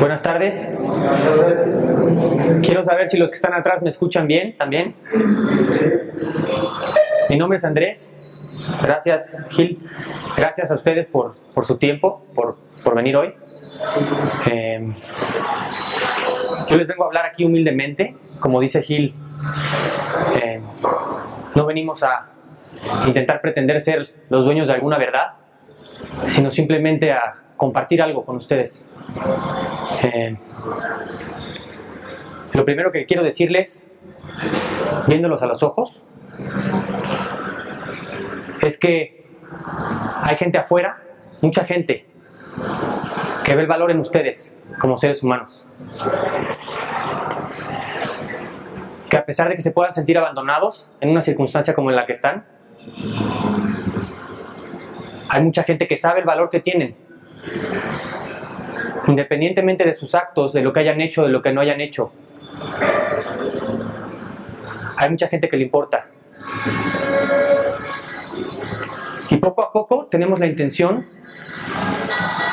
Buenas 0.00 0.22
tardes. 0.22 0.70
Quiero 2.62 2.84
saber 2.84 3.08
si 3.08 3.18
los 3.18 3.30
que 3.30 3.36
están 3.36 3.52
atrás 3.54 3.82
me 3.82 3.88
escuchan 3.88 4.28
bien 4.28 4.56
también. 4.56 4.94
Mi 7.28 7.36
nombre 7.36 7.56
es 7.56 7.64
Andrés. 7.64 8.20
Gracias, 8.80 9.46
Gil. 9.50 9.80
Gracias 10.36 10.70
a 10.70 10.74
ustedes 10.74 11.08
por, 11.08 11.36
por 11.52 11.66
su 11.66 11.78
tiempo, 11.78 12.24
por, 12.34 12.56
por 12.84 12.94
venir 12.94 13.16
hoy. 13.16 13.34
Eh, 14.50 14.88
yo 16.68 16.76
les 16.76 16.86
vengo 16.86 17.02
a 17.02 17.06
hablar 17.08 17.26
aquí 17.26 17.44
humildemente. 17.44 18.14
Como 18.38 18.60
dice 18.60 18.82
Gil, 18.82 19.16
eh, 20.40 20.60
no 21.56 21.66
venimos 21.66 22.04
a 22.04 22.28
intentar 23.06 23.40
pretender 23.40 23.80
ser 23.80 24.08
los 24.28 24.44
dueños 24.44 24.68
de 24.68 24.74
alguna 24.74 24.96
verdad, 24.96 25.32
sino 26.28 26.52
simplemente 26.52 27.10
a 27.10 27.47
compartir 27.58 28.00
algo 28.00 28.24
con 28.24 28.36
ustedes. 28.36 28.88
Eh, 30.04 30.38
lo 32.52 32.64
primero 32.64 32.90
que 32.90 33.04
quiero 33.04 33.22
decirles, 33.22 33.90
viéndolos 35.06 35.42
a 35.42 35.46
los 35.46 35.62
ojos, 35.62 36.04
es 38.62 38.78
que 38.78 39.26
hay 40.22 40.36
gente 40.36 40.56
afuera, 40.56 41.02
mucha 41.42 41.64
gente, 41.64 42.06
que 43.44 43.54
ve 43.54 43.62
el 43.62 43.66
valor 43.66 43.90
en 43.90 43.98
ustedes 43.98 44.64
como 44.80 44.96
seres 44.96 45.22
humanos. 45.22 45.66
Que 49.10 49.16
a 49.16 49.26
pesar 49.26 49.48
de 49.48 49.56
que 49.56 49.62
se 49.62 49.72
puedan 49.72 49.92
sentir 49.92 50.16
abandonados 50.16 50.92
en 51.00 51.10
una 51.10 51.22
circunstancia 51.22 51.74
como 51.74 51.90
en 51.90 51.96
la 51.96 52.06
que 52.06 52.12
están, 52.12 52.46
hay 55.28 55.42
mucha 55.42 55.64
gente 55.64 55.88
que 55.88 55.96
sabe 55.96 56.20
el 56.20 56.26
valor 56.26 56.50
que 56.50 56.60
tienen 56.60 57.07
independientemente 59.06 59.84
de 59.84 59.94
sus 59.94 60.14
actos, 60.14 60.52
de 60.52 60.62
lo 60.62 60.72
que 60.72 60.80
hayan 60.80 61.00
hecho, 61.00 61.24
de 61.24 61.30
lo 61.30 61.42
que 61.42 61.52
no 61.52 61.60
hayan 61.60 61.80
hecho. 61.80 62.12
Hay 64.96 65.10
mucha 65.10 65.28
gente 65.28 65.48
que 65.48 65.56
le 65.56 65.64
importa. 65.64 66.06
Y 69.30 69.36
poco 69.36 69.62
a 69.62 69.72
poco 69.72 70.06
tenemos 70.06 70.38
la 70.38 70.46
intención 70.46 71.06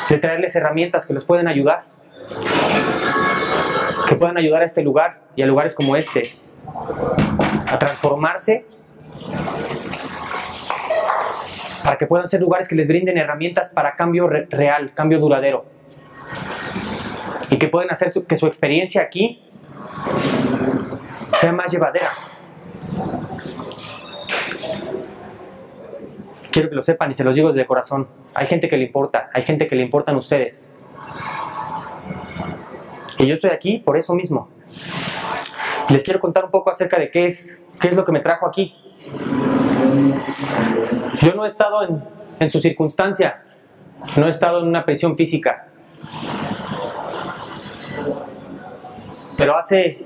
de 0.08 0.18
traerles 0.18 0.54
herramientas 0.54 1.06
que 1.06 1.14
los 1.14 1.24
pueden 1.24 1.48
ayudar, 1.48 1.84
que 4.08 4.16
puedan 4.16 4.36
ayudar 4.36 4.62
a 4.62 4.64
este 4.64 4.82
lugar 4.82 5.22
y 5.34 5.42
a 5.42 5.46
lugares 5.46 5.74
como 5.74 5.96
este 5.96 6.30
a 7.66 7.78
transformarse 7.78 8.66
para 11.86 11.98
que 11.98 12.06
puedan 12.08 12.26
ser 12.26 12.40
lugares 12.40 12.66
que 12.66 12.74
les 12.74 12.88
brinden 12.88 13.16
herramientas 13.16 13.70
para 13.70 13.94
cambio 13.94 14.26
real, 14.26 14.92
cambio 14.92 15.20
duradero 15.20 15.66
y 17.48 17.58
que 17.58 17.68
pueden 17.68 17.92
hacer 17.92 18.10
que 18.26 18.36
su 18.36 18.48
experiencia 18.48 19.02
aquí 19.02 19.40
sea 21.36 21.52
más 21.52 21.70
llevadera. 21.70 22.10
Quiero 26.50 26.70
que 26.70 26.74
lo 26.74 26.82
sepan 26.82 27.10
y 27.10 27.12
se 27.12 27.22
los 27.22 27.36
digo 27.36 27.52
desde 27.52 27.64
corazón. 27.68 28.08
Hay 28.34 28.48
gente 28.48 28.68
que 28.68 28.76
le 28.76 28.86
importa, 28.86 29.30
hay 29.32 29.42
gente 29.42 29.68
que 29.68 29.76
le 29.76 29.84
importan 29.84 30.16
ustedes. 30.16 30.72
Y 33.18 33.28
yo 33.28 33.34
estoy 33.34 33.50
aquí 33.50 33.78
por 33.78 33.96
eso 33.96 34.12
mismo. 34.14 34.48
Les 35.88 36.02
quiero 36.02 36.18
contar 36.18 36.46
un 36.46 36.50
poco 36.50 36.68
acerca 36.68 36.98
de 36.98 37.12
qué 37.12 37.26
es, 37.26 37.62
qué 37.80 37.86
es 37.86 37.94
lo 37.94 38.04
que 38.04 38.10
me 38.10 38.18
trajo 38.18 38.44
aquí. 38.44 38.74
Yo 41.20 41.34
no 41.34 41.44
he 41.44 41.46
estado 41.46 42.02
en, 42.40 42.50
su 42.50 42.60
circunstancia, 42.60 43.42
no 44.16 44.26
he 44.26 44.30
estado 44.30 44.60
en 44.60 44.68
una 44.68 44.84
prisión 44.84 45.16
física, 45.16 45.66
Pero 49.36 49.56
hace 49.56 49.98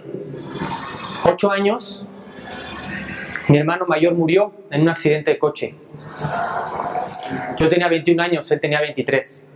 ocho 1.25 1.53
años, 1.53 2.05
mi 3.49 3.59
hermano 3.59 3.87
mayor 3.87 4.15
murió 4.15 4.53
en 4.71 4.83
un 4.83 4.89
accidente 4.89 5.31
de 5.31 5.39
coche. 5.39 5.77
Yo 7.59 7.69
tenía 7.69 7.89
21 7.89 8.23
años, 8.23 8.51
él 8.51 8.61
tenía 8.61 8.81
23. 8.81 9.53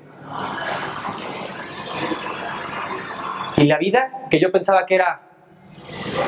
Y 3.56 3.64
la 3.64 3.78
vida 3.78 4.26
que 4.30 4.38
yo 4.38 4.52
pensaba 4.52 4.86
que 4.86 4.94
era 4.94 5.22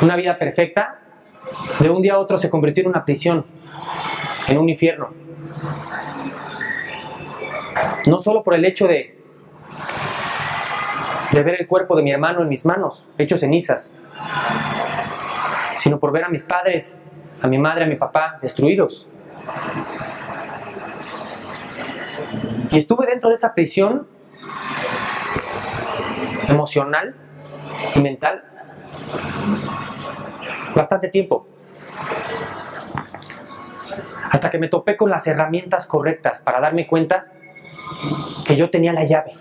una 0.01 0.17
vida 0.17 0.39
perfecta, 0.39 1.01
de 1.79 1.91
un 1.91 2.03
día 2.03 2.15
a 2.15 2.19
otro 2.19 2.39
se 2.39 2.51
convirtió 2.51 2.83
en 2.83 2.89
una 2.89 3.05
prisión, 3.05 3.47
en 4.49 4.59
un 4.59 4.69
infierno. 4.69 5.11
No 8.07 8.21
solo 8.21 8.43
por 8.43 8.55
el 8.55 8.65
hecho 8.65 8.87
de 8.87 9.17
de 11.33 11.43
ver 11.43 11.61
el 11.61 11.67
cuerpo 11.67 11.97
de 11.97 12.03
mi 12.03 12.11
hermano 12.11 12.41
en 12.41 12.49
mis 12.49 12.65
manos, 12.65 13.11
hecho 13.19 13.37
cenizas, 13.37 13.99
sino 15.75 16.01
por 16.01 16.11
ver 16.11 16.25
a 16.25 16.29
mis 16.31 16.45
padres, 16.45 17.03
a 17.43 17.47
mi 17.47 17.59
madre, 17.59 17.85
a 17.85 17.87
mi 17.87 17.97
papá 17.97 18.39
destruidos. 18.41 19.11
Y 22.71 22.79
estuve 22.79 23.07
dentro 23.07 23.29
de 23.29 23.35
esa 23.35 23.55
prisión 23.55 24.07
emocional 26.49 27.15
y 27.95 28.01
mental 28.01 28.43
bastante 30.75 31.09
tiempo. 31.09 31.47
Hasta 34.31 34.51
que 34.51 34.59
me 34.59 34.69
topé 34.69 34.97
con 34.97 35.11
las 35.11 35.27
herramientas 35.27 35.87
correctas 35.87 36.41
para 36.41 36.61
darme 36.61 36.87
cuenta 36.87 37.27
que 38.47 38.57
yo 38.57 38.71
tenía 38.71 38.93
la 38.93 39.05
llave 39.05 39.33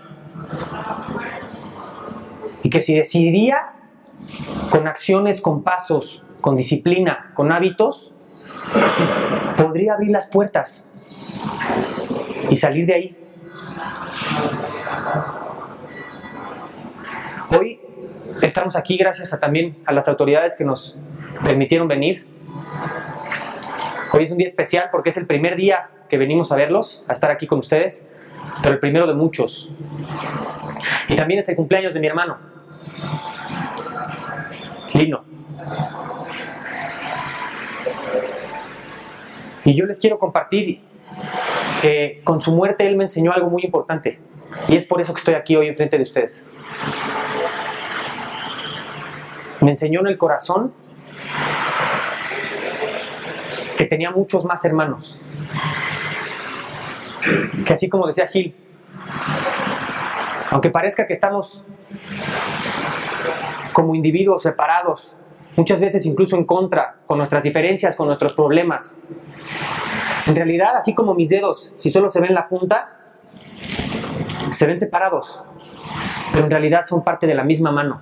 y 2.62 2.70
que 2.70 2.80
si 2.80 2.94
decidía 2.94 3.72
con 4.70 4.88
acciones, 4.88 5.40
con 5.40 5.62
pasos, 5.62 6.24
con 6.40 6.56
disciplina, 6.56 7.30
con 7.34 7.52
hábitos, 7.52 8.14
podría 9.56 9.94
abrir 9.94 10.10
las 10.10 10.26
puertas 10.26 10.88
y 12.50 12.56
salir 12.56 12.86
de 12.86 12.94
ahí. 12.94 13.16
Hoy 17.50 17.80
estamos 18.42 18.76
aquí 18.76 18.96
gracias 18.96 19.32
a, 19.32 19.40
también 19.40 19.76
a 19.86 19.92
las 19.92 20.08
autoridades 20.08 20.56
que 20.56 20.64
nos 20.64 20.98
permitieron 21.44 21.86
venir. 21.86 22.26
Hoy 24.12 24.24
es 24.24 24.30
un 24.30 24.38
día 24.38 24.46
especial 24.46 24.88
porque 24.90 25.10
es 25.10 25.16
el 25.16 25.26
primer 25.26 25.56
día 25.56 25.90
que 26.08 26.18
venimos 26.18 26.52
a 26.52 26.56
verlos, 26.56 27.04
a 27.08 27.12
estar 27.12 27.30
aquí 27.30 27.46
con 27.46 27.58
ustedes, 27.58 28.10
pero 28.62 28.74
el 28.74 28.80
primero 28.80 29.06
de 29.06 29.14
muchos. 29.14 29.72
Y 31.08 31.16
también 31.16 31.40
es 31.40 31.48
el 31.48 31.56
cumpleaños 31.56 31.94
de 31.94 32.00
mi 32.00 32.06
hermano. 32.06 32.38
Lino. 34.92 35.24
Y 39.64 39.74
yo 39.74 39.84
les 39.84 39.98
quiero 39.98 40.18
compartir 40.18 40.80
que 41.82 42.20
con 42.24 42.40
su 42.40 42.52
muerte 42.52 42.86
él 42.86 42.96
me 42.96 43.04
enseñó 43.04 43.32
algo 43.32 43.50
muy 43.50 43.64
importante. 43.64 44.20
Y 44.68 44.76
es 44.76 44.84
por 44.84 45.00
eso 45.00 45.12
que 45.12 45.18
estoy 45.18 45.34
aquí 45.34 45.56
hoy 45.56 45.66
enfrente 45.68 45.96
de 45.96 46.04
ustedes. 46.04 46.46
Me 49.60 49.70
enseñó 49.70 50.00
en 50.00 50.06
el 50.06 50.18
corazón 50.18 50.72
que 53.76 53.84
tenía 53.84 54.10
muchos 54.10 54.44
más 54.44 54.64
hermanos. 54.64 55.20
Que 57.64 57.72
así 57.72 57.88
como 57.88 58.06
decía 58.06 58.26
Gil, 58.26 58.54
aunque 60.50 60.70
parezca 60.70 61.06
que 61.06 61.12
estamos 61.12 61.64
como 63.72 63.94
individuos 63.94 64.42
separados, 64.42 65.16
muchas 65.56 65.80
veces 65.80 66.06
incluso 66.06 66.36
en 66.36 66.44
contra, 66.44 66.96
con 67.06 67.18
nuestras 67.18 67.42
diferencias, 67.42 67.96
con 67.96 68.06
nuestros 68.06 68.32
problemas. 68.32 69.00
En 70.26 70.34
realidad, 70.34 70.76
así 70.76 70.94
como 70.94 71.14
mis 71.14 71.28
dedos, 71.28 71.72
si 71.76 71.90
solo 71.90 72.08
se 72.08 72.20
ven 72.20 72.34
la 72.34 72.48
punta, 72.48 72.96
se 74.50 74.66
ven 74.66 74.78
separados, 74.78 75.42
pero 76.32 76.44
en 76.44 76.50
realidad 76.50 76.84
son 76.86 77.04
parte 77.04 77.26
de 77.26 77.34
la 77.34 77.44
misma 77.44 77.70
mano. 77.70 78.00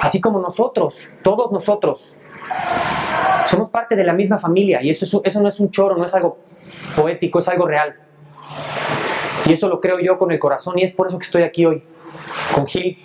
Así 0.00 0.20
como 0.20 0.40
nosotros, 0.40 1.10
todos 1.22 1.52
nosotros, 1.52 2.16
somos 3.46 3.70
parte 3.70 3.96
de 3.96 4.04
la 4.04 4.12
misma 4.12 4.38
familia 4.38 4.82
y 4.82 4.90
eso, 4.90 5.22
eso 5.24 5.40
no 5.40 5.48
es 5.48 5.60
un 5.60 5.70
choro, 5.70 5.96
no 5.96 6.04
es 6.04 6.14
algo 6.14 6.38
poético, 6.94 7.38
es 7.38 7.48
algo 7.48 7.66
real. 7.66 7.94
Y 9.46 9.52
eso 9.52 9.68
lo 9.68 9.80
creo 9.80 10.00
yo 10.00 10.18
con 10.18 10.32
el 10.32 10.38
corazón 10.38 10.78
y 10.78 10.82
es 10.82 10.92
por 10.92 11.06
eso 11.06 11.18
que 11.18 11.24
estoy 11.24 11.42
aquí 11.42 11.64
hoy, 11.64 11.82
con 12.54 12.66
Gil, 12.66 12.98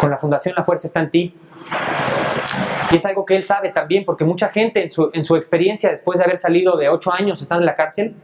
con 0.00 0.10
la 0.10 0.18
Fundación 0.18 0.54
La 0.56 0.62
Fuerza 0.62 0.86
está 0.86 1.00
en 1.00 1.10
ti. 1.10 1.34
Y 2.90 2.96
es 2.96 3.06
algo 3.06 3.24
que 3.24 3.36
él 3.36 3.44
sabe 3.44 3.70
también, 3.70 4.04
porque 4.04 4.24
mucha 4.24 4.48
gente 4.48 4.82
en 4.82 4.90
su, 4.90 5.10
en 5.14 5.24
su 5.24 5.34
experiencia, 5.34 5.90
después 5.90 6.18
de 6.18 6.24
haber 6.24 6.36
salido 6.36 6.76
de 6.76 6.90
ocho 6.90 7.10
años 7.10 7.40
estando 7.40 7.62
en 7.62 7.66
la 7.66 7.74
cárcel, 7.74 8.14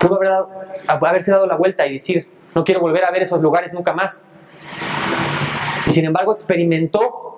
pudo 0.00 0.16
haber 0.16 0.30
dado, 0.30 0.50
haberse 0.88 1.30
dado 1.30 1.46
la 1.46 1.54
vuelta 1.54 1.86
y 1.86 1.92
decir, 1.92 2.28
no 2.56 2.64
quiero 2.64 2.80
volver 2.80 3.04
a 3.04 3.12
ver 3.12 3.22
esos 3.22 3.40
lugares 3.40 3.72
nunca 3.72 3.92
más. 3.92 4.30
Y 5.86 5.92
sin 5.92 6.04
embargo 6.04 6.32
experimentó 6.32 7.31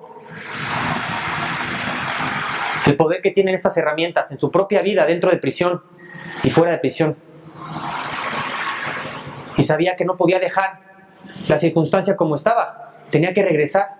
el 2.85 2.95
poder 2.95 3.21
que 3.21 3.31
tienen 3.31 3.55
estas 3.55 3.77
herramientas 3.77 4.31
en 4.31 4.39
su 4.39 4.51
propia 4.51 4.81
vida, 4.81 5.05
dentro 5.05 5.31
de 5.31 5.37
prisión 5.37 5.81
y 6.43 6.49
fuera 6.49 6.71
de 6.71 6.77
prisión. 6.77 7.15
y 9.57 9.63
sabía 9.63 9.95
que 9.95 10.03
no 10.03 10.17
podía 10.17 10.39
dejar 10.39 10.81
la 11.47 11.57
circunstancia 11.57 12.17
como 12.17 12.35
estaba. 12.35 12.93
Tenía 13.09 13.33
que 13.33 13.41
regresar 13.41 13.95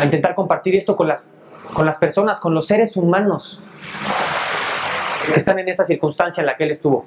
a 0.00 0.04
intentar 0.04 0.34
compartir 0.34 0.74
esto 0.74 0.96
con 0.96 1.08
las, 1.08 1.36
con 1.74 1.84
las 1.84 1.98
personas, 1.98 2.40
con 2.40 2.54
los 2.54 2.66
seres 2.66 2.96
humanos 2.96 3.62
que 5.26 5.38
están 5.38 5.58
en 5.58 5.68
esa 5.68 5.84
circunstancia 5.84 6.40
en 6.40 6.46
la 6.46 6.56
que 6.56 6.64
él 6.64 6.70
estuvo. 6.70 7.04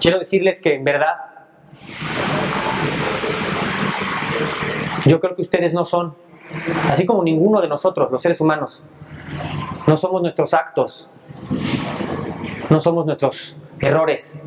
Quiero 0.00 0.18
decirles 0.18 0.60
que 0.60 0.74
en 0.74 0.84
verdad 0.84 1.14
yo 5.06 5.20
creo 5.20 5.36
que 5.36 5.42
ustedes 5.42 5.74
no 5.74 5.84
son, 5.84 6.16
así 6.88 7.06
como 7.06 7.22
ninguno 7.22 7.60
de 7.60 7.68
nosotros, 7.68 8.10
los 8.10 8.20
seres 8.20 8.40
humanos, 8.40 8.84
no 9.86 9.96
somos 9.96 10.22
nuestros 10.22 10.54
actos, 10.54 11.10
no 12.70 12.80
somos 12.80 13.06
nuestros 13.06 13.56
errores. 13.80 14.44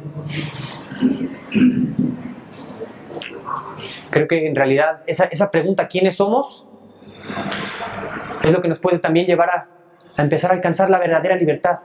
Creo 4.10 4.28
que 4.28 4.48
en 4.48 4.56
realidad 4.56 5.02
esa, 5.08 5.26
esa 5.26 5.52
pregunta, 5.52 5.88
¿quiénes 5.88 6.16
somos? 6.16 6.68
Es 8.44 8.52
lo 8.52 8.62
que 8.62 8.68
nos 8.68 8.80
puede 8.80 9.00
también 9.00 9.26
llevar 9.26 9.50
a, 9.50 9.68
a 10.16 10.22
empezar 10.22 10.52
a 10.52 10.54
alcanzar 10.54 10.90
la 10.90 11.00
verdadera 11.00 11.36
libertad. 11.36 11.80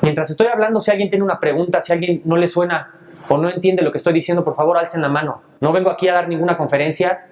Mientras 0.00 0.30
estoy 0.30 0.48
hablando, 0.48 0.80
si 0.80 0.90
alguien 0.90 1.08
tiene 1.08 1.24
una 1.24 1.38
pregunta, 1.38 1.80
si 1.80 1.92
alguien 1.92 2.20
no 2.24 2.36
le 2.36 2.48
suena 2.48 3.01
o 3.28 3.38
no 3.38 3.48
entiende 3.48 3.82
lo 3.82 3.90
que 3.90 3.98
estoy 3.98 4.12
diciendo, 4.12 4.44
por 4.44 4.54
favor 4.54 4.76
alcen 4.76 5.00
la 5.00 5.08
mano. 5.08 5.42
No 5.60 5.72
vengo 5.72 5.90
aquí 5.90 6.08
a 6.08 6.14
dar 6.14 6.28
ninguna 6.28 6.56
conferencia, 6.56 7.26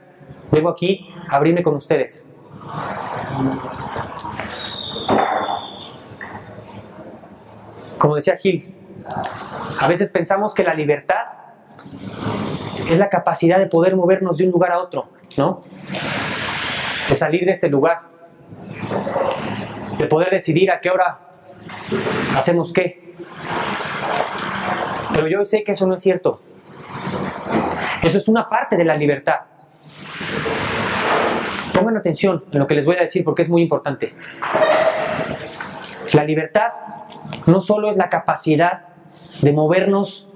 vengo 0.51 0.69
aquí 0.69 1.09
a 1.29 1.37
abrirme 1.37 1.63
con 1.63 1.75
ustedes. 1.75 2.35
Como 7.99 8.17
decía 8.17 8.37
Gil, 8.37 8.75
a 9.81 9.87
veces 9.87 10.11
pensamos 10.11 10.55
que 10.55 10.65
la 10.65 10.75
libertad 10.75 11.27
es 12.89 12.99
la 12.99 13.09
capacidad 13.09 13.59
de 13.59 13.67
poder 13.67 13.95
movernos 13.95 14.39
de 14.39 14.47
un 14.47 14.53
lugar 14.53 14.73
a 14.73 14.79
otro, 14.79 15.09
¿no? 15.37 15.63
De 17.09 17.15
salir 17.15 17.45
de 17.45 17.53
este 17.53 17.69
lugar, 17.69 17.99
de 19.99 20.07
poder 20.07 20.31
decidir 20.31 20.71
a 20.71 20.81
qué 20.81 20.91
hora 20.91 21.21
hacemos 22.37 22.73
qué. 22.73 23.10
Pero 25.21 25.29
yo 25.29 25.45
sé 25.45 25.63
que 25.63 25.73
eso 25.73 25.87
no 25.87 25.97
es 25.97 26.01
cierto. 26.01 26.41
Eso 28.03 28.17
es 28.17 28.27
una 28.27 28.47
parte 28.47 28.79
de 28.79 28.87
la 28.87 28.97
libertad. 28.97 29.41
Pongan 31.75 31.99
atención 31.99 32.43
en 32.51 32.59
lo 32.59 32.67
que 32.67 32.75
les 32.75 32.87
voy 32.87 32.97
a 32.97 33.01
decir 33.01 33.23
porque 33.23 33.43
es 33.43 33.51
muy 33.51 33.61
importante. 33.61 34.15
La 36.15 36.25
libertad 36.25 36.69
no 37.47 37.61
solo 37.61 37.91
es 37.91 37.97
la 37.99 38.09
capacidad 38.09 38.89
de 39.43 39.53
movernos 39.53 40.31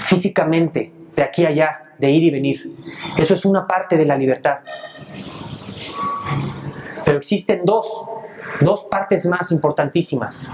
físicamente 0.00 0.92
de 1.14 1.22
aquí 1.22 1.44
a 1.44 1.50
allá, 1.50 1.92
de 1.98 2.10
ir 2.10 2.24
y 2.24 2.30
venir. 2.32 2.74
Eso 3.18 3.34
es 3.34 3.44
una 3.44 3.68
parte 3.68 3.96
de 3.96 4.04
la 4.04 4.18
libertad. 4.18 4.58
Pero 7.04 7.18
existen 7.18 7.60
dos, 7.64 8.10
dos 8.62 8.88
partes 8.90 9.26
más 9.26 9.52
importantísimas. 9.52 10.50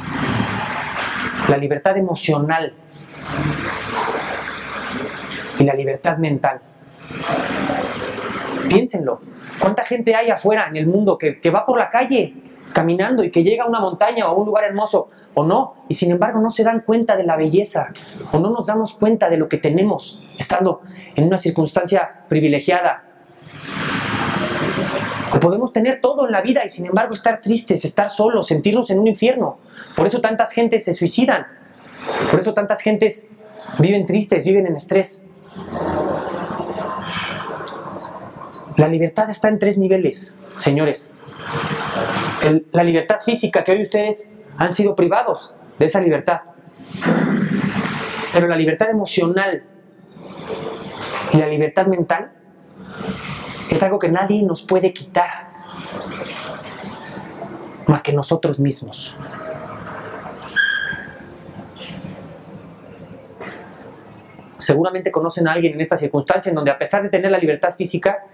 La 1.49 1.57
libertad 1.57 1.97
emocional 1.97 2.75
y 5.59 5.65
la 5.65 5.75
libertad 5.75 6.19
mental. 6.19 6.61
Piénsenlo. 8.69 9.21
¿Cuánta 9.61 9.85
gente 9.85 10.15
hay 10.15 10.31
afuera 10.31 10.67
en 10.69 10.77
el 10.77 10.87
mundo 10.87 11.17
que, 11.17 11.41
que 11.41 11.51
va 11.51 11.65
por 11.65 11.79
la 11.79 11.91
calle 11.91 12.35
caminando 12.73 13.25
y 13.25 13.31
que 13.31 13.43
llega 13.43 13.65
a 13.65 13.69
una 13.69 13.81
montaña 13.81 14.27
o 14.27 14.31
a 14.31 14.35
un 14.35 14.47
lugar 14.47 14.65
hermoso 14.65 15.09
o 15.35 15.45
no, 15.45 15.75
y 15.89 15.95
sin 15.95 16.13
embargo 16.13 16.41
no 16.41 16.51
se 16.51 16.63
dan 16.63 16.81
cuenta 16.81 17.17
de 17.17 17.25
la 17.25 17.37
belleza 17.37 17.93
o 18.33 18.39
no 18.39 18.51
nos 18.51 18.67
damos 18.67 18.95
cuenta 18.95 19.29
de 19.29 19.37
lo 19.37 19.49
que 19.49 19.59
tenemos 19.59 20.23
estando 20.39 20.83
en 21.17 21.25
una 21.25 21.39
circunstancia 21.39 22.25
privilegiada. 22.29 23.05
O 25.35 25.41
podemos 25.41 25.73
tener 25.73 26.01
todo 26.01 26.27
en 26.27 26.33
la 26.33 26.41
vida 26.41 26.65
y 26.65 26.69
sin 26.69 26.87
embargo 26.87 27.15
estar 27.15 27.41
tristes, 27.41 27.85
estar 27.85 28.09
solos, 28.09 28.47
sentirnos 28.47 28.91
en 28.91 29.01
un 29.01 29.09
infierno. 29.09 29.59
Por 29.97 30.07
eso 30.07 30.21
tantas 30.21 30.53
gentes 30.53 30.85
se 30.85 30.95
suicidan. 30.95 31.47
Por 32.31 32.39
eso 32.39 32.55
tantas 32.55 32.81
gentes 32.81 33.27
viven 33.81 34.07
tristes, 34.07 34.45
viven 34.45 34.67
en 34.67 34.77
estrés. 34.77 35.27
La 38.77 38.89
libertad 38.89 39.31
está 39.31 39.49
en 39.49 39.59
tres 39.59 39.79
niveles, 39.79 40.39
señores. 40.57 41.17
la 42.73 42.83
libertad 42.83 43.21
física, 43.25 43.65
que 43.65 43.73
hoy 43.73 43.83
ustedes 43.83 44.33
han 44.59 44.75
sido 44.75 44.95
privados 44.95 45.55
de 45.79 45.87
esa 45.87 46.01
libertad. 46.01 46.41
Pero 48.33 48.49
la 48.49 48.57
libertad 48.57 48.91
emocional 48.91 49.65
y 51.33 51.37
la 51.39 51.47
libertad 51.47 51.87
mental 51.87 52.33
es 53.71 53.83
algo 53.83 53.99
que 53.99 54.09
nadie 54.09 54.43
nos 54.43 54.63
puede 54.63 54.93
quitar 54.93 55.53
más 57.87 58.03
que 58.03 58.13
nosotros 58.13 58.59
mismos. 58.59 59.17
Seguramente 64.65 65.13
conocen 65.13 65.47
a 65.47 65.53
alguien 65.53 65.75
en 65.75 65.81
esta 65.83 65.99
circunstancia 65.99 66.49
en 66.49 66.55
donde 66.57 66.71
a 66.71 66.79
pesar 66.79 67.03
de 67.03 67.11
tener 67.11 67.31
la 67.31 67.37
libertad 67.37 67.75
física, 67.75 68.25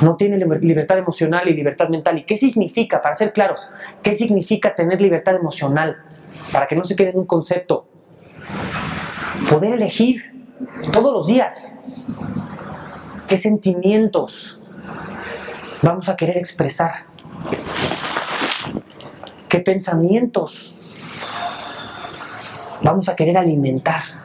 no 0.00 0.16
tiene 0.16 0.36
libertad 0.36 0.98
emocional 0.98 1.48
y 1.48 1.54
libertad 1.54 1.88
mental. 1.88 2.18
¿Y 2.18 2.24
qué 2.24 2.36
significa, 2.36 3.00
para 3.00 3.14
ser 3.14 3.32
claros, 3.32 3.70
qué 4.02 4.16
significa 4.16 4.74
tener 4.74 5.00
libertad 5.00 5.36
emocional? 5.36 5.98
Para 6.52 6.66
que 6.66 6.74
no 6.74 6.82
se 6.82 6.96
quede 6.96 7.10
en 7.10 7.18
un 7.18 7.26
concepto. 7.26 7.86
Poder 9.48 9.74
elegir 9.74 10.32
todos 10.92 11.12
los 11.12 11.26
días 11.28 11.78
qué 13.28 13.38
sentimientos 13.38 14.60
vamos 15.82 16.08
a 16.08 16.16
querer 16.16 16.36
expresar, 16.36 16.92
qué 19.48 19.60
pensamientos 19.60 20.74
vamos 22.82 23.08
a 23.08 23.14
querer 23.14 23.38
alimentar. 23.38 24.17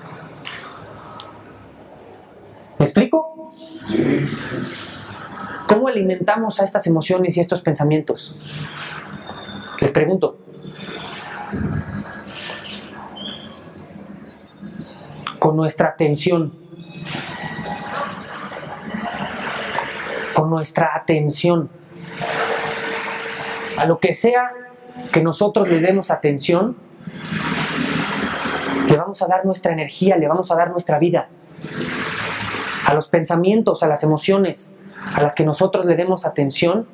¿Me 2.79 2.85
explico? 2.85 3.51
¿Cómo 5.67 5.87
alimentamos 5.87 6.59
a 6.59 6.63
estas 6.63 6.85
emociones 6.87 7.37
y 7.37 7.39
estos 7.39 7.61
pensamientos? 7.61 8.35
Les 9.79 9.91
pregunto. 9.91 10.37
Con 15.39 15.55
nuestra 15.55 15.89
atención. 15.89 16.53
Con 20.33 20.49
nuestra 20.49 20.95
atención. 20.95 21.69
A 23.77 23.85
lo 23.85 23.99
que 23.99 24.13
sea 24.13 24.51
que 25.11 25.21
nosotros 25.21 25.67
le 25.67 25.79
demos 25.79 26.11
atención, 26.11 26.77
le 28.87 28.97
vamos 28.97 29.21
a 29.21 29.27
dar 29.27 29.45
nuestra 29.45 29.73
energía, 29.73 30.17
le 30.17 30.27
vamos 30.27 30.51
a 30.51 30.55
dar 30.55 30.69
nuestra 30.69 30.99
vida. 30.99 31.29
A 32.93 32.95
los 32.95 33.07
pensamientos, 33.07 33.81
a 33.81 33.87
las 33.87 34.03
emociones, 34.03 34.77
a 35.15 35.19
las 35.23 35.33
que 35.33 35.43
nosotros 35.43 35.85
le 35.85 35.95
demos 35.95 36.27
atención, 36.27 36.87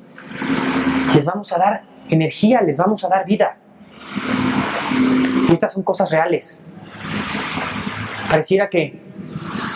les 1.14 1.26
vamos 1.26 1.52
a 1.52 1.58
dar 1.58 1.82
energía, 2.08 2.62
les 2.62 2.78
vamos 2.78 3.04
a 3.04 3.10
dar 3.10 3.26
vida. 3.26 3.58
Y 5.46 5.52
estas 5.52 5.74
son 5.74 5.82
cosas 5.82 6.10
reales. 6.10 6.68
Pareciera 8.30 8.70
que 8.70 8.98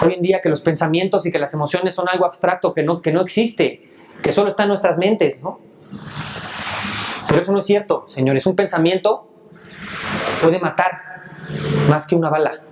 hoy 0.00 0.14
en 0.14 0.22
día 0.22 0.40
que 0.40 0.48
los 0.48 0.62
pensamientos 0.62 1.26
y 1.26 1.30
que 1.30 1.38
las 1.38 1.52
emociones 1.52 1.94
son 1.94 2.08
algo 2.08 2.24
abstracto 2.24 2.72
que 2.72 2.82
no, 2.82 3.02
que 3.02 3.12
no 3.12 3.20
existe, 3.20 3.86
que 4.22 4.32
solo 4.32 4.48
está 4.48 4.62
en 4.62 4.70
nuestras 4.70 4.96
mentes, 4.96 5.42
¿no? 5.42 5.60
Pero 7.28 7.42
eso 7.42 7.52
no 7.52 7.58
es 7.58 7.66
cierto, 7.66 8.06
señores. 8.08 8.46
Un 8.46 8.56
pensamiento 8.56 9.28
puede 10.40 10.58
matar 10.58 10.90
más 11.90 12.06
que 12.06 12.16
una 12.16 12.30
bala. 12.30 12.63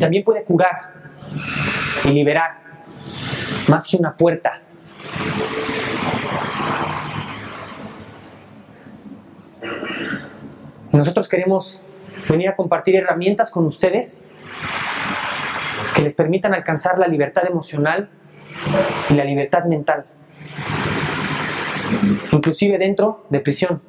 También 0.00 0.24
puede 0.24 0.42
curar 0.42 0.94
y 2.04 2.08
liberar 2.08 2.58
más 3.68 3.86
que 3.86 3.96
una 3.96 4.16
puerta. 4.16 4.62
nosotros 10.92 11.28
queremos 11.28 11.86
venir 12.28 12.48
a 12.48 12.56
compartir 12.56 12.96
herramientas 12.96 13.50
con 13.50 13.64
ustedes 13.64 14.26
que 15.94 16.02
les 16.02 16.14
permitan 16.14 16.52
alcanzar 16.52 16.98
la 16.98 17.06
libertad 17.06 17.44
emocional 17.48 18.10
y 19.08 19.14
la 19.14 19.24
libertad 19.24 19.64
mental, 19.64 20.04
inclusive 22.32 22.76
dentro 22.76 23.24
de 23.30 23.40
prisión. 23.40 23.80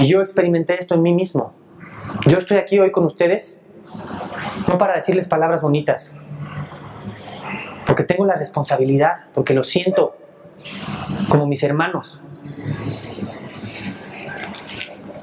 Y 0.00 0.08
yo 0.08 0.20
experimenté 0.20 0.74
esto 0.74 0.94
en 0.94 1.02
mí 1.02 1.12
mismo. 1.12 1.52
Yo 2.26 2.38
estoy 2.38 2.56
aquí 2.56 2.78
hoy 2.78 2.90
con 2.90 3.04
ustedes 3.04 3.62
no 4.66 4.78
para 4.78 4.94
decirles 4.94 5.28
palabras 5.28 5.60
bonitas, 5.60 6.18
porque 7.86 8.04
tengo 8.04 8.24
la 8.24 8.36
responsabilidad, 8.36 9.16
porque 9.34 9.52
lo 9.52 9.62
siento 9.62 10.16
como 11.28 11.46
mis 11.46 11.62
hermanos. 11.62 12.22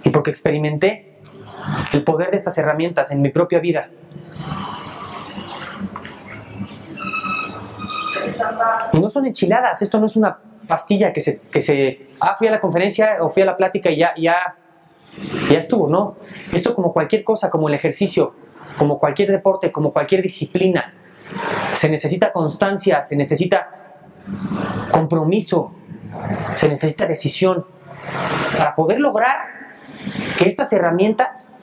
Y 0.04 0.10
porque 0.10 0.30
experimenté 0.30 1.18
el 1.94 2.04
poder 2.04 2.32
de 2.32 2.38
estas 2.38 2.58
herramientas 2.58 3.12
en 3.12 3.22
mi 3.22 3.30
propia 3.30 3.60
vida. 3.60 3.90
Y 8.94 9.00
no 9.00 9.10
son 9.10 9.26
enchiladas, 9.26 9.82
esto 9.82 10.00
no 10.00 10.06
es 10.06 10.16
una 10.16 10.38
pastilla 10.68 11.14
que 11.14 11.22
se, 11.22 11.40
que 11.40 11.62
se, 11.62 12.10
ah, 12.20 12.36
fui 12.38 12.48
a 12.48 12.52
la 12.52 12.60
conferencia 12.60 13.18
o 13.22 13.30
fui 13.30 13.42
a 13.42 13.46
la 13.46 13.58
plática 13.58 13.90
y 13.90 13.98
ya, 13.98 14.14
ya, 14.18 14.56
ya 15.50 15.58
estuvo, 15.58 15.90
no. 15.90 16.18
Esto 16.52 16.74
como 16.76 16.94
cualquier 16.94 17.24
cosa, 17.24 17.50
como 17.50 17.68
el 17.68 17.74
ejercicio, 17.74 18.34
como 18.78 19.00
cualquier 19.00 19.32
deporte, 19.32 19.72
como 19.72 19.92
cualquier 19.92 20.22
disciplina, 20.22 20.94
se 21.74 21.90
necesita 21.90 22.32
constancia, 22.32 23.04
se 23.04 23.16
necesita 23.16 23.70
compromiso, 24.92 25.74
se 26.56 26.70
necesita 26.70 27.08
decisión 27.08 27.66
para 28.58 28.76
poder 28.76 29.00
lograr 29.00 29.58
que 30.38 30.48
estas 30.48 30.72
herramientas 30.74 31.56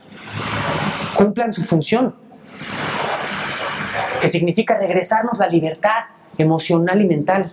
cumplan 1.15 1.53
su 1.53 1.63
función, 1.63 2.15
que 4.21 4.29
significa 4.29 4.79
regresarnos 4.79 5.39
la 5.39 5.49
libertad 5.49 6.05
emocional 6.39 7.01
y 7.01 7.07
mental. 7.07 7.53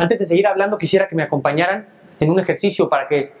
Antes 0.00 0.18
de 0.18 0.24
seguir 0.24 0.46
hablando, 0.46 0.78
quisiera 0.78 1.06
que 1.08 1.14
me 1.14 1.22
acompañaran 1.22 1.86
en 2.20 2.30
un 2.30 2.40
ejercicio 2.40 2.88
para 2.88 3.06
que 3.06 3.34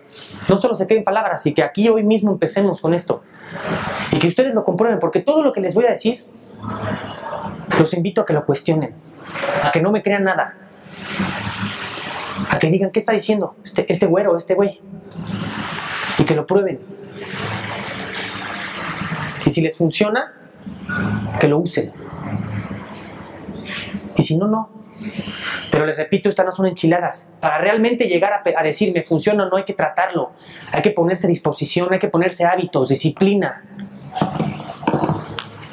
no 0.46 0.58
solo 0.58 0.74
se 0.74 0.86
queden 0.86 1.04
palabras 1.04 1.46
y 1.46 1.54
que 1.54 1.62
aquí 1.62 1.88
hoy 1.88 2.04
mismo 2.04 2.30
empecemos 2.32 2.82
con 2.82 2.92
esto. 2.92 3.22
Y 4.12 4.18
que 4.18 4.28
ustedes 4.28 4.54
lo 4.54 4.62
comprueben, 4.62 4.98
porque 4.98 5.20
todo 5.20 5.42
lo 5.42 5.54
que 5.54 5.62
les 5.62 5.74
voy 5.74 5.86
a 5.86 5.90
decir, 5.90 6.22
los 7.78 7.94
invito 7.94 8.20
a 8.20 8.26
que 8.26 8.34
lo 8.34 8.44
cuestionen, 8.44 8.94
a 9.64 9.70
que 9.72 9.80
no 9.80 9.90
me 9.90 10.02
crean 10.02 10.24
nada, 10.24 10.54
a 12.50 12.58
que 12.58 12.70
digan, 12.70 12.90
¿qué 12.90 12.98
está 12.98 13.12
diciendo 13.12 13.56
este, 13.64 13.90
este 13.90 14.04
güero, 14.04 14.36
este 14.36 14.52
güey? 14.52 14.82
Y 16.18 16.24
que 16.24 16.34
lo 16.34 16.44
prueben. 16.44 16.78
Y 19.46 19.50
si 19.50 19.62
les 19.62 19.78
funciona, 19.78 20.34
que 21.40 21.48
lo 21.48 21.58
usen. 21.58 21.90
Y 24.18 24.22
si 24.22 24.36
no, 24.36 24.46
no. 24.46 24.68
Pero 25.80 25.88
les 25.88 25.96
repito, 25.96 26.28
estas 26.28 26.44
no 26.44 26.52
son 26.52 26.66
enchiladas. 26.66 27.32
Para 27.40 27.56
realmente 27.56 28.06
llegar 28.06 28.34
a, 28.34 28.62
decir 28.62 28.92
me 28.92 29.00
funciona 29.00 29.46
o 29.46 29.48
no 29.48 29.56
hay 29.56 29.64
que 29.64 29.72
tratarlo. 29.72 30.32
Hay 30.72 30.82
que 30.82 30.90
ponerse 30.90 31.26
a 31.26 31.30
disposición, 31.30 31.90
hay 31.90 31.98
que 31.98 32.08
ponerse 32.08 32.44
hábitos, 32.44 32.90
disciplina. 32.90 33.64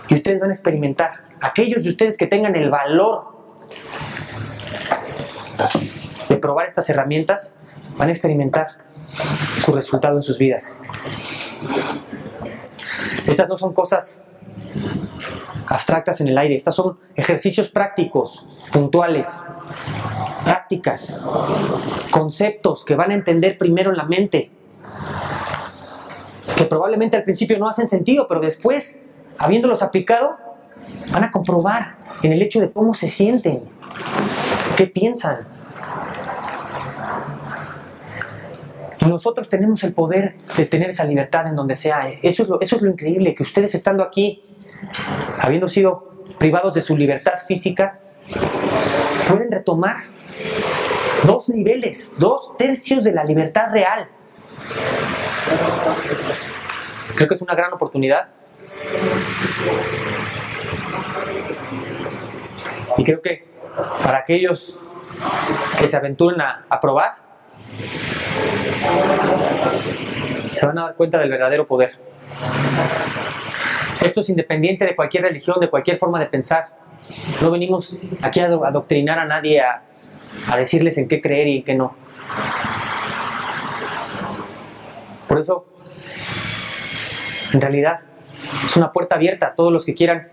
Y 0.08 0.14
ustedes 0.14 0.40
van 0.40 0.50
a 0.50 0.54
experimentar. 0.54 1.12
Aquellos 1.42 1.84
de 1.84 1.90
ustedes 1.90 2.16
que 2.16 2.26
tengan 2.26 2.56
el 2.56 2.70
valor 2.70 3.36
de 6.30 6.38
probar 6.38 6.68
estas 6.68 6.90
herramientas, 6.90 7.60
van 7.98 8.08
a 8.08 8.12
experimentar 8.14 8.78
su 9.60 9.74
resultado 9.74 10.16
en 10.16 10.22
sus 10.22 10.38
vidas. 10.38 10.80
Estas 13.28 13.50
no 13.50 13.58
son 13.58 13.74
cosas 13.74 14.24
abstractas 15.68 16.22
en 16.22 16.30
el 16.30 16.38
aire. 16.38 16.56
Estas 16.56 16.76
son 16.76 16.98
ejercicios 17.16 17.70
prácticos, 17.70 18.48
puntuales, 18.72 19.46
prácticas, 20.44 21.22
conceptos 22.12 22.86
que 22.86 22.96
van 22.96 23.12
a 23.12 23.14
entender 23.14 23.58
primero 23.58 23.92
en 23.92 23.98
la 23.98 24.06
mente, 24.06 24.50
que 26.58 26.66
probablemente 26.66 27.18
al 27.18 27.24
principio 27.24 27.60
no 27.60 27.68
hacen 27.68 27.88
sentido, 27.88 28.28
pero 28.28 28.40
después, 28.40 29.04
habiéndolos 29.38 29.84
aplicado, 29.84 30.38
van 31.12 31.26
a 31.26 31.32
comprobar 31.32 31.98
en 32.24 32.32
el 32.32 32.42
hecho 32.42 32.60
de 32.60 32.72
cómo 32.72 32.94
se 32.94 33.10
sienten, 33.10 33.62
qué 34.76 34.88
piensan. 34.88 35.48
Nosotros 39.06 39.48
tenemos 39.48 39.84
el 39.84 39.94
poder 39.94 40.36
de 40.58 40.66
tener 40.66 40.90
esa 40.90 41.06
libertad 41.06 41.48
en 41.48 41.56
donde 41.56 41.76
sea. 41.76 42.10
Eso 42.24 42.44
es 42.44 42.50
lo, 42.50 42.60
eso 42.60 42.76
es 42.76 42.82
lo 42.82 42.90
increíble, 42.90 43.36
que 43.36 43.44
ustedes 43.44 43.74
estando 43.74 44.04
aquí 44.04 44.44
habiendo 45.40 45.68
sido 45.68 46.12
privados 46.38 46.74
de 46.74 46.82
su 46.82 46.98
libertad 46.98 47.34
física, 47.48 48.00
pueden 49.28 49.52
retomar 49.52 49.98
dos 51.24 51.50
niveles, 51.50 52.16
dos 52.20 52.58
tercios 52.58 53.04
de 53.04 53.14
la 53.14 53.24
libertad 53.24 53.72
real. 53.72 54.08
Creo 57.16 57.28
que 57.28 57.34
es 57.34 57.42
una 57.42 57.56
gran 57.56 57.74
oportunidad. 57.74 58.28
Y 62.98 63.04
creo 63.04 63.22
que 63.22 63.46
para 64.04 64.20
aquellos 64.20 64.80
que 65.80 65.88
se 65.88 65.98
aventuren 65.98 66.42
a, 66.42 66.66
a 66.70 66.80
probar, 66.80 67.16
se 70.52 70.66
van 70.66 70.78
a 70.80 70.84
dar 70.84 70.96
cuenta 70.96 71.18
del 71.20 71.30
verdadero 71.30 71.68
poder. 71.68 71.94
Esto 74.08 74.22
es 74.22 74.30
independiente 74.30 74.86
de 74.86 74.96
cualquier 74.96 75.24
religión, 75.24 75.60
de 75.60 75.70
cualquier 75.70 75.98
forma 75.98 76.18
de 76.18 76.28
pensar. 76.28 76.68
No 77.42 77.52
venimos 77.52 78.00
aquí 78.22 78.40
a 78.40 78.46
adoctrinar 78.46 79.20
a 79.20 79.26
nadie, 79.26 79.60
a, 79.60 79.82
decirles 80.56 80.98
en 80.98 81.10
qué 81.10 81.20
creer 81.20 81.48
y 81.50 81.58
en 81.58 81.64
qué 81.66 81.76
no. 81.76 81.94
Por 85.28 85.42
eso, 85.42 85.66
en 87.52 87.60
realidad, 87.60 88.00
es 88.64 88.78
una 88.78 88.94
puerta 88.94 89.16
abierta 89.16 89.48
a 89.48 89.56
todos 89.56 89.74
los 89.74 89.84
que 89.84 89.94
quieran 89.94 90.30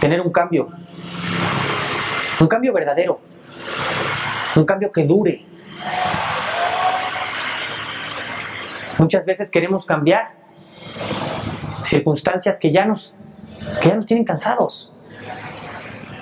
tener 0.00 0.22
un 0.22 0.32
cambio. 0.32 0.68
Un 2.40 2.48
cambio 2.48 2.72
verdadero. 2.72 3.20
Un 4.56 4.64
cambio 4.64 4.90
que 4.90 5.04
dure. 5.04 5.42
Muchas 8.96 9.26
veces 9.26 9.50
queremos 9.50 9.84
cambiar 9.84 10.30
circunstancias 11.88 12.58
que 12.58 12.70
ya 12.70 12.84
nos, 12.84 13.16
que 13.80 13.88
ya 13.88 13.96
nos 13.96 14.06
tienen 14.06 14.24
cansados, 14.24 14.92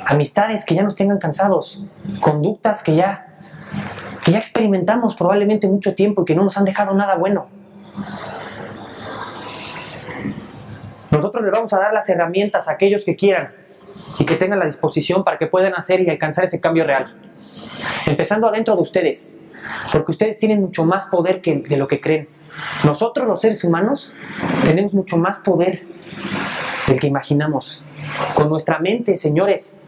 amistades 0.07 0.65
que 0.65 0.75
ya 0.75 0.83
nos 0.83 0.95
tengan 0.95 1.19
cansados, 1.19 1.85
conductas 2.21 2.83
que 2.83 2.95
ya, 2.95 3.37
que 4.25 4.33
ya 4.33 4.39
experimentamos 4.39 5.15
probablemente 5.15 5.67
mucho 5.69 5.95
tiempo 5.95 6.23
y 6.23 6.25
que 6.25 6.35
no 6.35 6.45
nos 6.45 6.57
han 6.57 6.65
dejado 6.65 6.95
nada 6.95 7.17
bueno. 7.17 7.49
Nosotros 11.11 11.43
les 11.43 11.53
vamos 11.53 11.73
a 11.73 11.79
dar 11.79 11.93
las 11.93 12.09
herramientas 12.09 12.69
a 12.69 12.73
aquellos 12.73 13.05
que 13.05 13.17
quieran 13.17 13.53
y 14.19 14.25
que 14.25 14.37
tengan 14.37 14.59
la 14.59 14.67
disposición 14.67 15.25
para 15.25 15.39
que 15.39 15.47
puedan 15.47 15.75
hacer 15.75 16.01
y 16.01 16.11
alcanzar 16.11 16.45
ese 16.45 16.61
cambio 16.61 16.85
real. 16.85 17.15
Empezando 18.07 18.49
adentro 18.49 18.75
de 18.75 18.83
ustedes, 18.83 19.37
porque 19.93 20.13
ustedes 20.13 20.39
tienen 20.39 20.61
mucho 20.61 20.85
más 20.85 21.07
poder 21.07 21.41
que 21.41 21.57
de 21.57 21.77
lo 21.77 21.89
que 21.89 22.01
creen. 22.01 22.29
Nosotros 22.85 23.27
los 23.27 23.41
seres 23.41 23.63
humanos 23.65 24.15
tenemos 24.65 24.95
mucho 24.95 25.17
más 25.17 25.39
poder 25.39 25.87
del 26.87 27.01
que 27.01 27.07
imaginamos. 27.07 27.85
Con 28.35 28.49
nuestra 28.49 28.79
mente, 28.79 29.17
señores. 29.17 29.83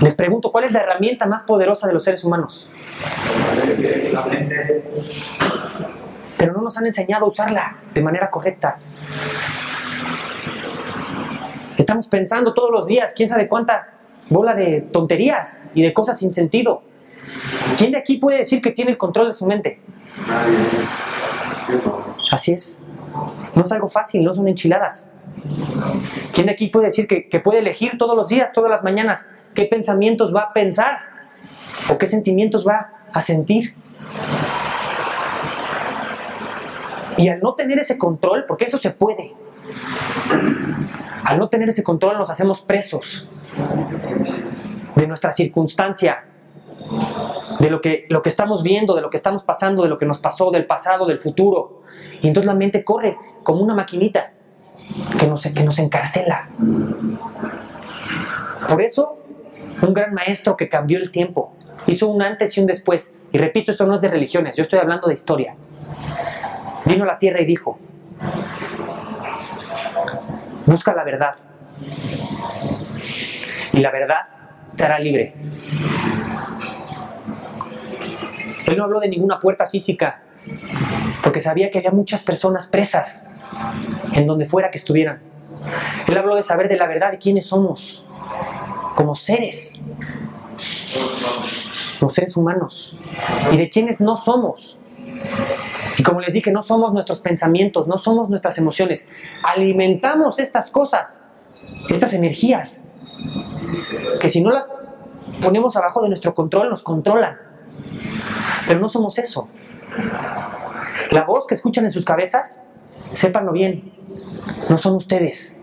Les 0.00 0.14
pregunto, 0.14 0.50
¿cuál 0.50 0.64
es 0.64 0.72
la 0.72 0.80
herramienta 0.80 1.26
más 1.26 1.44
poderosa 1.44 1.86
de 1.86 1.94
los 1.94 2.04
seres 2.04 2.24
humanos? 2.24 2.68
Pero 6.36 6.52
no 6.52 6.62
nos 6.62 6.76
han 6.76 6.86
enseñado 6.86 7.24
a 7.24 7.28
usarla 7.28 7.76
de 7.94 8.02
manera 8.02 8.28
correcta. 8.28 8.78
Estamos 11.78 12.06
pensando 12.08 12.54
todos 12.54 12.70
los 12.70 12.86
días, 12.86 13.14
quién 13.16 13.28
sabe 13.28 13.48
cuánta 13.48 13.94
bola 14.28 14.54
de 14.54 14.80
tonterías 14.80 15.66
y 15.74 15.82
de 15.82 15.92
cosas 15.92 16.18
sin 16.18 16.32
sentido. 16.32 16.82
¿Quién 17.76 17.92
de 17.92 17.98
aquí 17.98 18.18
puede 18.18 18.38
decir 18.38 18.60
que 18.62 18.70
tiene 18.70 18.92
el 18.92 18.98
control 18.98 19.26
de 19.26 19.32
su 19.32 19.46
mente? 19.46 19.80
Así 22.30 22.52
es. 22.52 22.82
No 23.54 23.62
es 23.62 23.72
algo 23.72 23.88
fácil, 23.88 24.24
no 24.24 24.32
son 24.34 24.48
enchiladas. 24.48 25.12
¿Quién 26.32 26.46
de 26.46 26.52
aquí 26.52 26.68
puede 26.68 26.86
decir 26.86 27.06
que, 27.06 27.40
puede 27.40 27.58
elegir 27.58 27.98
todos 27.98 28.16
los 28.16 28.28
días, 28.28 28.52
todas 28.52 28.70
las 28.70 28.82
mañanas, 28.82 29.28
qué 29.54 29.66
pensamientos 29.66 30.34
va 30.34 30.40
a 30.40 30.52
pensar 30.52 30.98
o 31.88 31.98
qué 31.98 32.06
sentimientos 32.06 32.66
va 32.66 32.92
a 33.12 33.20
sentir? 33.20 33.74
Y 37.16 37.28
al 37.28 37.40
no 37.40 37.54
tener 37.54 37.78
ese 37.78 37.96
control, 37.96 38.44
porque 38.46 38.64
eso 38.64 38.78
se 38.78 38.90
puede, 38.90 39.34
al 41.24 41.38
no 41.38 41.48
tener 41.48 41.68
ese 41.68 41.84
control 41.84 42.18
nos 42.18 42.30
hacemos 42.30 42.60
presos 42.60 43.28
de 44.96 45.06
nuestra 45.06 45.30
circunstancia, 45.30 46.24
de 47.58 47.70
lo 47.70 47.80
que, 47.80 48.06
lo 48.08 48.22
que 48.22 48.28
estamos 48.28 48.62
viendo, 48.62 48.94
de 48.94 49.02
lo 49.02 49.10
que 49.10 49.16
estamos 49.16 49.42
pasando, 49.42 49.82
de 49.82 49.88
lo 49.88 49.98
que 49.98 50.06
nos 50.06 50.18
pasó, 50.18 50.50
del 50.50 50.66
pasado, 50.66 51.06
del 51.06 51.18
futuro. 51.18 51.82
Y 52.22 52.28
entonces 52.28 52.46
la 52.46 52.54
mente 52.54 52.84
corre 52.84 53.16
como 53.42 53.62
una 53.62 53.74
maquinita 53.74 54.32
que 55.18 55.26
nos, 55.26 55.46
que 55.46 55.62
nos 55.62 55.78
encarcela. 55.78 56.48
Por 58.68 58.82
eso, 58.82 59.18
un 59.82 59.94
gran 59.94 60.14
maestro 60.14 60.56
que 60.56 60.68
cambió 60.68 60.98
el 60.98 61.10
tiempo, 61.10 61.52
hizo 61.86 62.08
un 62.08 62.22
antes 62.22 62.56
y 62.56 62.60
un 62.60 62.66
después. 62.66 63.18
Y 63.32 63.38
repito, 63.38 63.70
esto 63.70 63.86
no 63.86 63.94
es 63.94 64.00
de 64.00 64.08
religiones, 64.08 64.56
yo 64.56 64.62
estoy 64.62 64.78
hablando 64.78 65.08
de 65.08 65.14
historia. 65.14 65.54
Vino 66.84 67.04
a 67.04 67.06
la 67.06 67.18
tierra 67.18 67.40
y 67.40 67.46
dijo, 67.46 67.78
busca 70.66 70.94
la 70.94 71.04
verdad. 71.04 71.34
y 73.72 73.80
la 73.80 73.90
verdad 73.90 74.20
te 74.76 74.84
hará 74.84 74.98
libre. 74.98 75.34
Él 78.66 78.76
no 78.76 78.84
habló 78.84 79.00
de 79.00 79.08
ninguna 79.08 79.38
puerta 79.38 79.66
física, 79.66 80.22
porque 81.22 81.40
sabía 81.40 81.70
que 81.70 81.78
había 81.78 81.90
muchas 81.90 82.22
personas 82.22 82.66
presas 82.66 83.28
en 84.12 84.26
donde 84.26 84.46
fuera 84.46 84.70
que 84.70 84.78
estuvieran. 84.78 85.20
Él 86.08 86.18
habló 86.18 86.36
de 86.36 86.42
saber 86.42 86.68
de 86.68 86.76
la 86.76 86.86
verdad 86.86 87.10
de 87.10 87.18
quiénes 87.18 87.46
somos, 87.46 88.06
como 88.94 89.14
seres, 89.14 89.80
como 91.98 92.10
seres 92.10 92.36
humanos, 92.36 92.98
y 93.50 93.56
de 93.56 93.70
quiénes 93.70 94.00
no 94.00 94.16
somos. 94.16 94.80
Y 95.96 96.02
como 96.02 96.20
les 96.20 96.32
dije, 96.32 96.50
no 96.50 96.62
somos 96.62 96.92
nuestros 96.92 97.20
pensamientos, 97.20 97.86
no 97.86 97.96
somos 97.96 98.28
nuestras 98.28 98.58
emociones. 98.58 99.08
Alimentamos 99.42 100.38
estas 100.38 100.70
cosas, 100.70 101.22
estas 101.88 102.12
energías, 102.12 102.82
que 104.20 104.28
si 104.28 104.42
no 104.42 104.50
las 104.50 104.70
ponemos 105.42 105.76
abajo 105.76 106.02
de 106.02 106.08
nuestro 106.08 106.34
control, 106.34 106.68
nos 106.68 106.82
controlan. 106.82 107.38
Pero 108.66 108.80
no 108.80 108.88
somos 108.88 109.18
eso. 109.18 109.48
La 111.10 111.24
voz 111.24 111.46
que 111.46 111.54
escuchan 111.54 111.84
en 111.84 111.90
sus 111.90 112.04
cabezas, 112.04 112.64
sépanlo 113.12 113.52
bien, 113.52 113.92
no 114.68 114.78
son 114.78 114.94
ustedes. 114.94 115.62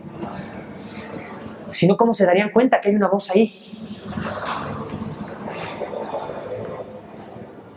Sino 1.70 1.96
cómo 1.96 2.14
se 2.14 2.26
darían 2.26 2.50
cuenta 2.50 2.80
que 2.80 2.90
hay 2.90 2.94
una 2.94 3.08
voz 3.08 3.30
ahí. 3.30 3.58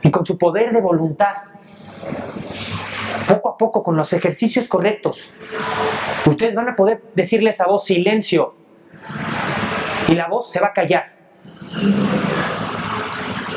Y 0.04 0.12
con 0.12 0.26
su 0.26 0.38
poder 0.38 0.72
de 0.72 0.82
voluntad, 0.82 1.34
poco 3.28 3.50
a 3.50 3.58
poco, 3.58 3.82
con 3.82 3.96
los 3.96 4.14
ejercicios 4.14 4.68
correctos, 4.68 5.32
ustedes 6.26 6.56
van 6.56 6.70
a 6.70 6.76
poder 6.76 7.04
decirle 7.16 7.50
a 7.50 7.54
esa 7.54 7.68
voz 7.68 7.86
silencio. 7.86 8.56
Y 10.08 10.14
la 10.14 10.28
voz 10.28 10.52
se 10.52 10.60
va 10.60 10.68
a 10.68 10.74
callar. 10.74 11.16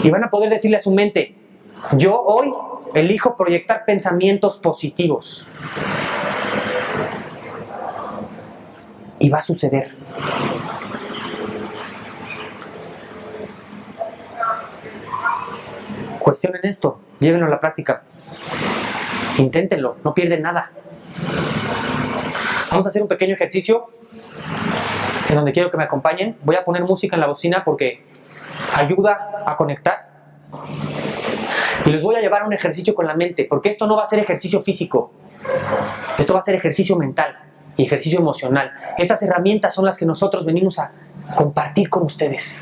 Y 0.02 0.10
van 0.10 0.24
a 0.24 0.30
poder 0.30 0.48
decirle 0.48 0.78
a 0.78 0.80
su 0.80 0.92
mente, 0.92 1.37
yo 1.96 2.20
hoy 2.22 2.52
elijo 2.94 3.36
proyectar 3.36 3.84
pensamientos 3.84 4.56
positivos. 4.58 5.46
Y 9.18 9.30
va 9.30 9.38
a 9.38 9.42
suceder. 9.42 9.94
Cuestionen 16.20 16.60
esto, 16.64 17.00
llévenlo 17.20 17.46
a 17.46 17.50
la 17.50 17.58
práctica. 17.58 18.02
Inténtenlo, 19.38 19.96
no 20.04 20.14
pierden 20.14 20.42
nada. 20.42 20.72
Vamos 22.70 22.86
a 22.86 22.90
hacer 22.90 23.02
un 23.02 23.08
pequeño 23.08 23.34
ejercicio 23.34 23.86
en 25.28 25.34
donde 25.34 25.52
quiero 25.52 25.70
que 25.70 25.76
me 25.76 25.84
acompañen. 25.84 26.36
Voy 26.42 26.56
a 26.56 26.64
poner 26.64 26.82
música 26.82 27.16
en 27.16 27.20
la 27.20 27.26
bocina 27.26 27.64
porque 27.64 28.04
ayuda 28.74 29.42
a 29.46 29.56
conectar. 29.56 30.07
Y 31.88 31.90
les 31.90 32.02
voy 32.02 32.16
a 32.16 32.20
llevar 32.20 32.42
a 32.42 32.46
un 32.46 32.52
ejercicio 32.52 32.94
con 32.94 33.06
la 33.06 33.14
mente, 33.14 33.46
porque 33.48 33.70
esto 33.70 33.86
no 33.86 33.96
va 33.96 34.02
a 34.02 34.06
ser 34.06 34.18
ejercicio 34.18 34.60
físico. 34.60 35.10
Esto 36.18 36.34
va 36.34 36.40
a 36.40 36.42
ser 36.42 36.54
ejercicio 36.54 36.96
mental 36.96 37.34
y 37.78 37.84
ejercicio 37.84 38.20
emocional. 38.20 38.72
Esas 38.98 39.22
herramientas 39.22 39.72
son 39.72 39.86
las 39.86 39.96
que 39.96 40.04
nosotros 40.04 40.44
venimos 40.44 40.78
a 40.78 40.92
compartir 41.34 41.88
con 41.88 42.02
ustedes. 42.02 42.60